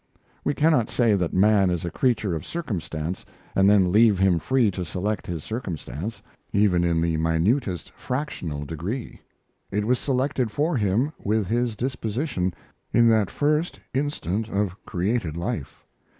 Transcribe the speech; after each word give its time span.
We 0.43 0.55
cannot 0.55 0.89
say 0.89 1.13
that 1.13 1.31
man 1.31 1.69
is 1.69 1.85
a 1.85 1.91
creature 1.91 2.33
of 2.33 2.43
circumstance 2.43 3.23
and 3.55 3.69
then 3.69 3.91
leave 3.91 4.17
him 4.17 4.39
free 4.39 4.71
to 4.71 4.83
select 4.83 5.27
his 5.27 5.43
circumstance, 5.43 6.23
even 6.51 6.83
in 6.83 7.01
the 7.01 7.17
minutest 7.17 7.91
fractional 7.91 8.65
degree. 8.65 9.21
It 9.69 9.85
was 9.85 9.99
selected 9.99 10.49
for 10.49 10.75
him 10.75 11.11
with 11.23 11.45
his 11.45 11.75
disposition; 11.75 12.55
in 12.91 13.09
that 13.09 13.29
first 13.29 13.79
instant 13.93 14.49
of 14.49 14.75
created 14.87 15.37
life. 15.37 15.85